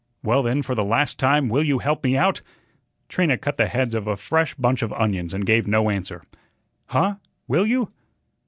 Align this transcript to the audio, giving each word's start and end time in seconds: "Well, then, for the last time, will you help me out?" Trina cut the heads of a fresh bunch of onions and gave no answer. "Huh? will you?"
"Well, 0.23 0.41
then, 0.41 0.63
for 0.63 0.73
the 0.73 0.83
last 0.83 1.19
time, 1.19 1.47
will 1.47 1.61
you 1.63 1.77
help 1.77 2.03
me 2.03 2.17
out?" 2.17 2.41
Trina 3.07 3.37
cut 3.37 3.57
the 3.57 3.67
heads 3.67 3.93
of 3.93 4.07
a 4.07 4.17
fresh 4.17 4.55
bunch 4.55 4.81
of 4.81 4.91
onions 4.93 5.31
and 5.31 5.45
gave 5.45 5.67
no 5.67 5.91
answer. 5.91 6.23
"Huh? 6.87 7.17
will 7.47 7.67
you?" 7.67 7.91